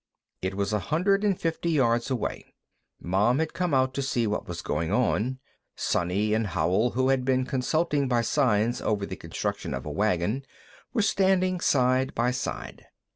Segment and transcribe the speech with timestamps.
[0.41, 2.55] It was a hundred and fifty yards away.
[2.99, 5.37] Mom had come out to see what was going on;
[5.75, 10.43] Sonny and Howell, who had been consulting by signs over the construction of a wagon,
[10.91, 12.87] were standing side by side.